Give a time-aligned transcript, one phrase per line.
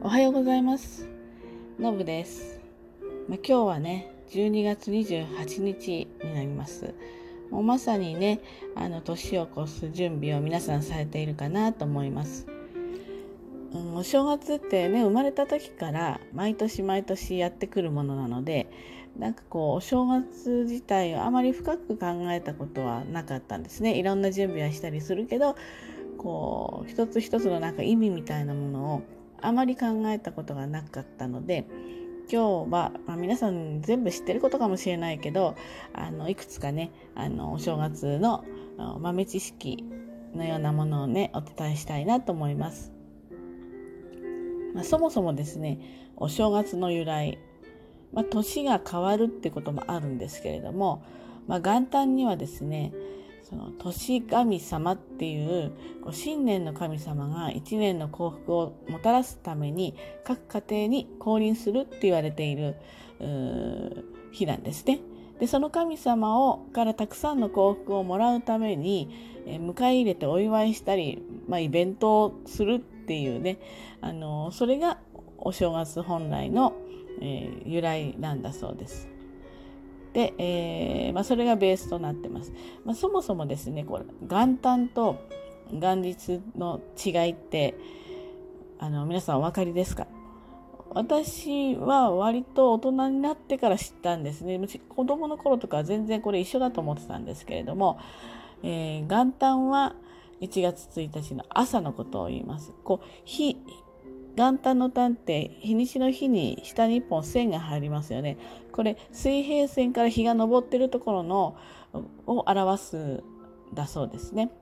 [0.00, 1.08] おはようございます。
[1.76, 2.60] のぶです、
[3.28, 6.94] まあ、今日はね12月28日になります。
[7.50, 8.40] もうまさにね
[8.76, 12.46] あの年を越す準備を皆さんされているかなと思います。
[13.72, 18.70] うん、お正月ってね生まれた時から毎年毎年やってくるものなので
[19.18, 23.98] なんかこうお正月自体をあまり深く考えたことはなかったんですね。
[23.98, 25.56] いろんな準備はしたりするけど
[26.18, 31.66] こう一つ一つのなんか意味みたいなものをあまり考えたことがなかったので
[32.30, 35.56] 今日は、まあ、皆さん全部知ってることかもしれないけど
[35.94, 38.44] あのいくつかねあのお正月の
[39.00, 39.84] 豆知識
[40.34, 42.92] のようなものをねお伝えしたいなと思います。
[44.74, 47.38] まあ、そもそもですねお正月の由来、
[48.12, 51.02] まあ、年が変わるってこともあるんですけれども、
[51.46, 52.92] まあ、元旦にはですね
[53.48, 55.72] その年神様っていう
[56.04, 62.76] こう新年の神様が一年の幸福をもたらすために各家庭に降臨するって言われている
[64.32, 65.00] 日なんですね。
[65.40, 69.08] でその神様をからたくさんの幸福をもらうために、
[69.46, 73.58] え迎え入れてお祝いしたり、まあ、イベントをするっていうね
[74.00, 74.98] あのそれが
[75.38, 76.74] お正月本来の、
[77.22, 79.08] えー、由来なんだそうです。
[80.18, 82.52] で、えー、まあ、それがベースとなってます。
[82.84, 85.20] まあ、そもそもですねこれ元旦と
[85.70, 87.76] 元日の違いって
[88.80, 90.08] あの皆さんお分かりですか？
[90.90, 94.58] 私は割と大人になってから知ったんですね。
[94.88, 98.00] 子供の頃とか全然これ一緒だと思ってたんですけれども、
[98.64, 99.94] えー、元旦は
[100.40, 102.72] 1月1日の朝のことを言います。
[102.82, 103.56] こう日
[104.38, 108.38] 元旦の旦って日にちの日に下に1本線が入りますよね。
[108.70, 111.56] これ水平線から日が昇ってるところの
[112.24, 113.24] を表す
[113.74, 114.52] だそうですね。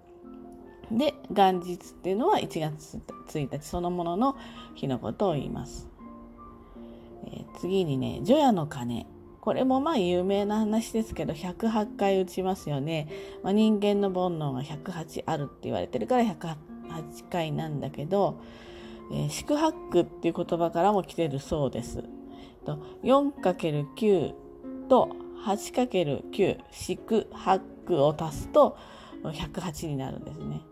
[0.90, 4.36] で元日っていうのは1月1日そのものの
[4.74, 5.90] 日のことを言います。
[7.26, 9.06] えー、次にね除夜の鐘
[9.42, 13.08] これもまあ有名な話ですけど108回打ちますよね、
[13.42, 16.56] まあ、人間の煩悩が108あるって言われてるから108
[17.30, 18.40] 回なんだけど
[19.12, 22.04] えー、宿泊っていう言葉からも来てるそうです。
[23.04, 24.34] 4×9
[24.88, 25.10] と
[25.44, 28.76] 8×9 宿泊を足すと
[29.22, 30.62] 108になるんですね。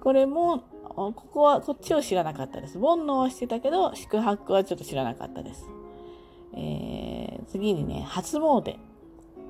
[0.00, 0.60] これも
[0.94, 2.78] ここはこっちを知らなかったです。
[2.78, 5.66] 煩悩はしてたけど宿泊はちょっと知らなかったです。
[6.54, 8.78] えー、次にね初詣。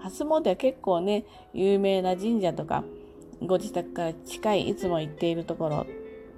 [0.00, 2.84] 初詣は結構ね有名な神社とか
[3.42, 5.86] ご自宅から近いいつも行っているところ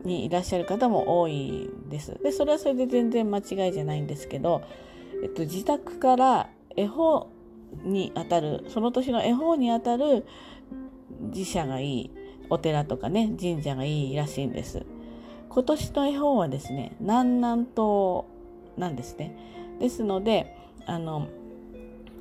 [0.09, 2.19] にいらっしゃる方も多いです。
[2.23, 4.63] で、それはそれで全然間違いじゃないんですけど、
[5.23, 7.29] えっと、自宅から絵本
[7.85, 10.27] にあたる、その年の絵本にあたる
[11.33, 12.11] 自社がいい、
[12.51, 14.85] お寺とかね、神社がいいらしいんです。
[15.49, 18.25] 今年の絵本はですね、南南東
[18.77, 19.37] なんですね。
[19.79, 21.29] ですので、あの、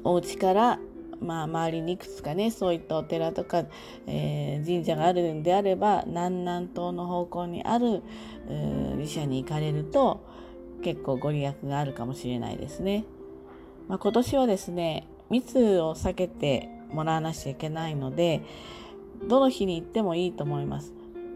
[0.04, 0.80] お家から
[1.22, 3.64] まあ、周りにいくつかねそういったお寺とか、
[4.06, 8.04] えー、神社があるんであれば南南東の方向にある
[8.48, 10.24] 寺社に行かれると
[10.84, 13.04] 結構ご利益があるかもしれないですね。
[13.88, 18.42] まあ、今年はですね密を避けてもらわなきゃいけないので
[19.28, 20.94] どの日に行ってもいいと思います。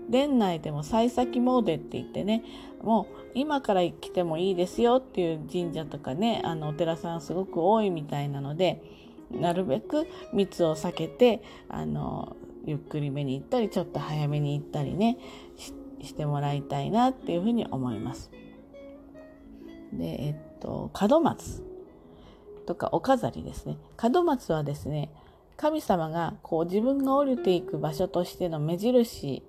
[0.09, 2.44] 年内でも幸先詣って言ってね
[2.84, 8.84] もう今から来てもいいですよっていう神社とかねあのお寺さんすごく多いみたいなので
[9.40, 15.18] なるべく密を避けてあのゆっくりめに行ったりちょっと早めに行ったりね
[16.02, 18.31] してもらいたいなっていうふうに思います。
[19.94, 21.64] でえっと門松
[22.66, 25.12] とかお飾りですね門松はですね
[25.58, 29.44] 神様がこう自分が降りていく場所としての目印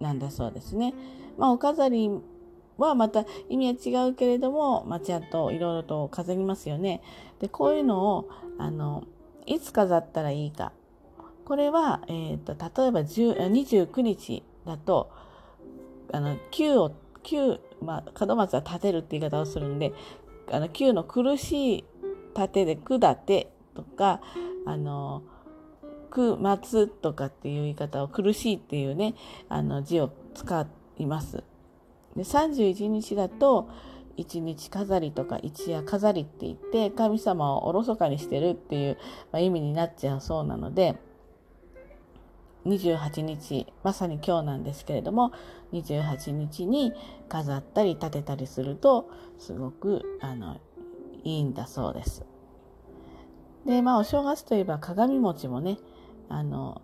[0.00, 0.92] なんだそうですね。
[1.38, 2.10] まあ、お飾り
[2.76, 7.02] はまた意味は違うけれども、まあ、ちゃんといろいろと飾りますよね。
[7.40, 8.28] でこういうのを
[8.58, 9.04] あの
[9.46, 10.72] いつ飾ったらいいか。
[11.44, 15.10] これは、えーと、例えば29日だと
[16.12, 19.92] あの9を9、まあ、門松は立てるって言い方をするんで
[20.50, 21.84] あの9の苦しい
[22.34, 24.20] 立てで下てとか
[24.66, 25.22] あの
[26.10, 29.14] く松とかっていう言い方を苦しいっていうね
[29.48, 30.66] あの字を使
[30.98, 31.42] います。
[32.16, 33.68] で31日だと
[34.16, 38.98] 一日飾りとか一夜飾りって言って神様をおろそかにしてるっていう、
[39.32, 40.96] まあ、意味になっちゃうそうなので
[42.66, 45.32] 28日まさに今日なんですけれども
[45.72, 46.92] 28日に
[47.28, 50.60] 飾ったり立てたりするとすごくあの
[51.24, 52.24] いいんだそうです。
[53.66, 55.78] でまあお正月といえば鏡餅もね
[56.28, 56.82] あの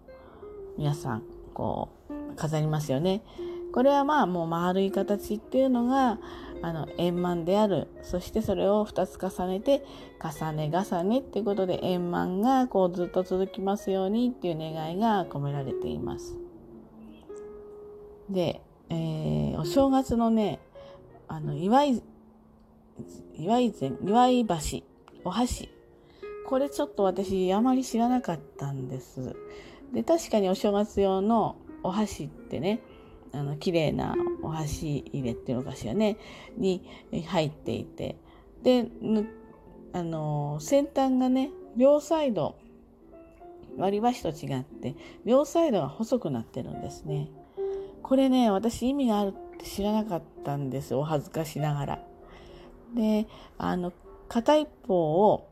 [0.79, 1.23] 皆さん
[1.53, 3.23] こう飾りますよね。
[3.73, 6.19] これはまあもう丸い形っていうのが
[6.62, 9.83] あの円満であるそしてそれを2つ重ねて
[10.23, 16.37] 重ね重ねっていうことで円満がこうずっと続きますようにっていう願いが込められています。
[18.29, 18.61] で、
[18.91, 20.61] えー、お正月のね
[21.29, 22.03] あの祝い
[23.37, 24.85] 祝い膳祝い箸
[25.25, 25.71] お箸
[26.47, 29.37] これちょっと私あまり知らなかったんです。
[29.93, 32.81] で確かにお正月用のお箸ってね
[33.32, 36.17] あの綺麗なお箸入れっていうのかしらね。
[36.56, 36.82] に
[37.27, 38.17] 入っていて。
[38.62, 38.87] で
[39.93, 42.56] あの先端がね両サイド
[43.79, 44.94] 割り箸と違って
[45.25, 47.29] 両サイドが細くなってるんですね。
[48.03, 52.05] これね私意味があるって知らなかったんですお恥ずかしながら。
[52.94, 53.26] で
[53.59, 53.93] あの
[54.29, 55.49] 片一方を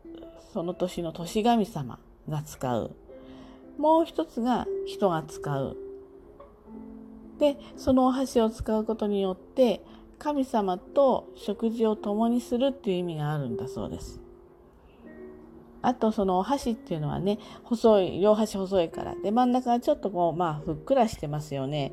[0.53, 1.99] その年の年神様
[2.29, 2.95] が使う。
[3.79, 5.77] もう一つが人が使う。
[7.38, 9.82] でそのお箸を使うことによって
[10.19, 14.20] 神様と食事を共にするっていう意味があるんだそうです。
[15.81, 21.93] あとそのお箸っていうのはね細い両端細いからで真ん中がちょっとこうまあふっくらしてますよね。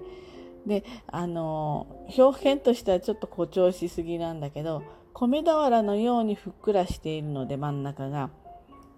[0.65, 1.85] であの
[2.17, 4.81] 表現としてはちょっと誇張しすぎなんだけど
[5.13, 8.31] 米俵のようにふっくらしているので真ん中が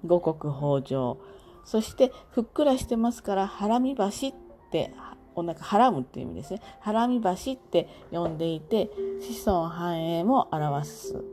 [0.06, 1.18] 五穀豊穣
[1.66, 4.34] そしてふっくらしてますからハラミ箸っ
[4.72, 4.94] て
[5.38, 6.62] お腹はらむっていう意味ですね。
[6.80, 8.90] はらみ橋って呼んでいて、
[9.22, 11.24] 子孫繁栄も表す。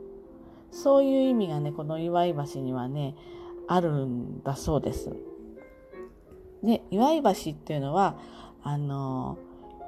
[0.71, 3.15] そういう意味がね、この祝い橋にはね、
[3.67, 5.09] あるんだそうです。
[6.63, 8.17] で、祝い橋っていうのは、
[8.63, 9.37] あの、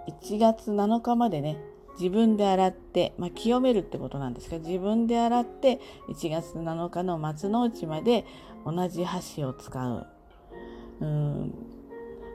[0.08, 1.58] 1月7日までね、
[2.00, 5.80] 自分で洗って、まあ、清めるってことなんですが、自分で洗って、
[6.10, 8.26] 1月7日の松の内まで
[8.66, 10.08] 同じ箸を使う。
[11.02, 11.54] うん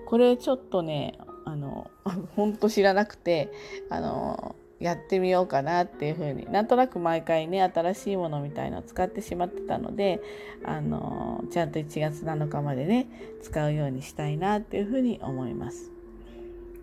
[0.07, 1.91] これちょっとねあの
[2.37, 3.51] 本当知らなくて
[3.91, 10.21] あのやってみようかなっていうふうになんとなく毎回ね新しいものみたいのを使ってしまってたので
[10.65, 13.07] あのちゃんと1月7日までね
[13.43, 15.93] 使うようにしたいなっていうふうに思います。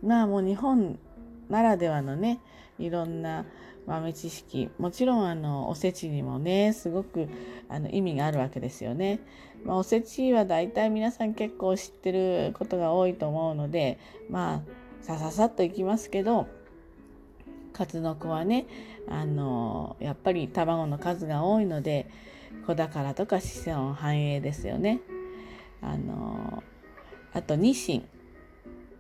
[0.02, 0.98] まあもう日本
[1.50, 2.40] ならではのね
[2.78, 3.46] いろんな
[3.86, 7.28] 豆知識もちろんあのおせちにもねすごく
[7.68, 9.20] あの意味があるわけですよね。
[9.66, 14.00] まあ、おせちは大体皆さん結構知ってることが多いと思うので
[14.30, 16.48] まあさささっといきますけど
[17.74, 18.68] 数の子はね
[19.08, 22.10] あのやっぱり卵の数が多いので
[22.68, 25.02] 子宝とか子孫繁栄ですよね。
[25.82, 26.64] あの
[27.34, 28.08] あとニシン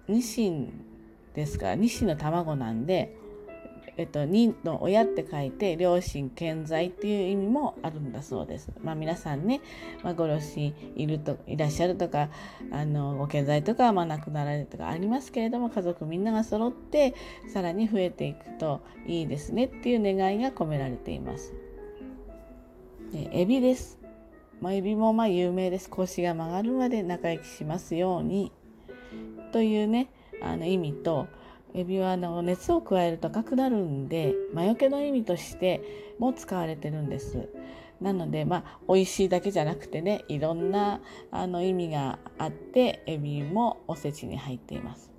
[0.07, 0.88] ニシン
[1.39, 3.15] ですからニシンの卵なんで
[4.00, 8.71] えっと、人の親って書いて両親健在っていう意味もあるんだそうです。
[8.81, 9.59] まあ皆さんね、
[10.03, 12.30] まあ、ご両親いるといらっしゃるとか
[12.71, 17.13] あのご健在とか、まあ、亡くなられるとかありますけれども家族みんなが揃って
[17.53, 21.53] さらに増えていくといいですねっていう願いが込められています。
[23.12, 24.00] でエビです。
[24.62, 25.89] まあ、エビもまあ有名です。
[25.89, 28.53] 腰が曲がるまで仲良きしますように
[29.51, 30.09] というね
[30.41, 31.27] あの意味と
[31.74, 37.50] エビはあの熱を加えると赤くなるんで魔除けの意味としても使われてるんです。
[38.01, 41.01] なのでまあ美味しいだけじゃなくてねいろんな
[41.31, 45.12] あの意味があってエビもおせちに入っています。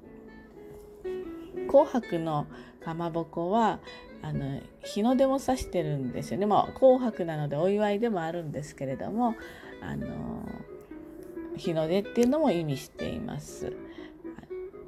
[1.69, 2.46] 紅白の
[2.84, 3.81] かまぼこは
[4.23, 6.47] あの日の出も指してるんですよね。
[6.47, 9.35] まあ、紅白なのでお祝いでもあるんですけれども
[9.83, 10.09] あの
[11.56, 13.73] 日の出っていうのも意味しています。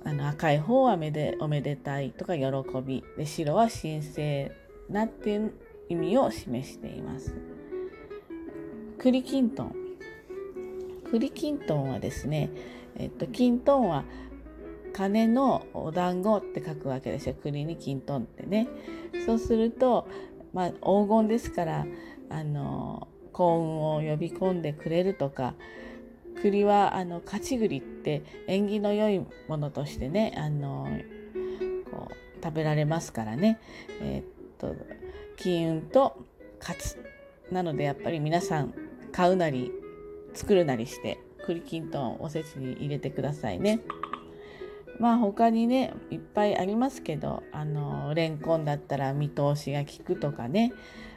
[0.04, 2.44] あの赤い方はめでおめでたいとか喜
[2.84, 4.52] びで白は神聖
[4.88, 5.52] なっていう
[5.88, 7.34] 意味を示しています。
[8.98, 9.74] 栗きんとん
[11.10, 12.50] 栗きんとんはですね、
[12.96, 14.04] えっと、きんとんは
[14.92, 18.68] 鐘のお団子って書くわけですよ栗にきんとんってね。
[19.26, 20.08] そうすると、
[20.52, 21.86] まあ、黄金ですから
[22.30, 25.54] あの幸運を呼び込んでくれるとか
[26.40, 30.88] 栗はあの勝ち栗って縁起の良いものとしてねあの
[31.90, 33.60] こう食べられますからね、
[34.00, 34.24] えー、っ
[34.58, 34.74] と
[35.36, 36.24] 金運と
[36.60, 36.98] 勝つ。
[37.50, 38.72] なのでやっぱり皆さん
[39.12, 39.70] 買うなり
[40.32, 43.80] 作るなりして栗きんとんおせちに入れてくださいね。
[44.98, 50.72] まあ他にねいっぱいありますけどあのレンコンだったら見通しが利くとかね。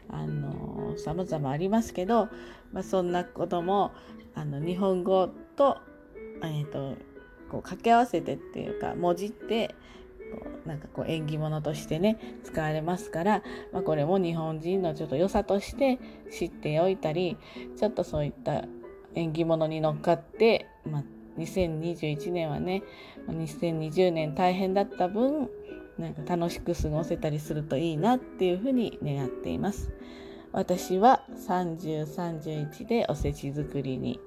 [0.10, 2.30] あの様々ありますけど、
[2.72, 3.92] まあ、そんなことも
[4.34, 5.78] あの日本語と,、
[6.44, 6.96] えーと、
[7.50, 9.74] こう掛け合わせてっていうか文字って
[10.66, 16.00] なんかこう縁起物としてね使われますから、まあ、これも日本人のちょっと良さとして
[16.32, 17.38] 知っておいたり
[17.78, 18.66] ちょっとそういった
[19.14, 21.04] 縁起物に乗っかって、まあ、
[21.38, 22.84] 2021年はね
[23.30, 25.50] 2020年大変だった分
[25.98, 29.92] なんか楽しく過ごせたりするといいなっていうふうに願っています。
[30.52, 34.20] 私は30、31でおせち作りに、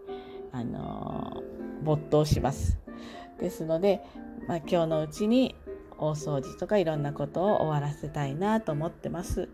[0.53, 2.79] あのー、没頭します。
[3.41, 4.03] ですので、
[4.47, 5.55] まあ、今日のうちに
[5.99, 9.49] 大掃除とかいろんなことを終わらせたいなと思ってます。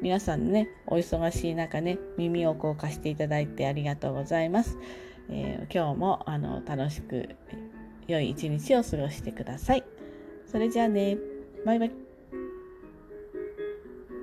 [0.00, 4.78] 皆さんね、お忙しい中ね、耳をこう貸していただいてありがとうございます。
[5.28, 7.30] えー、今日もあの楽しく
[8.06, 9.97] 良い一日を過ごしてください。
[10.50, 11.18] それじゃあね、
[11.64, 12.07] バイバイ。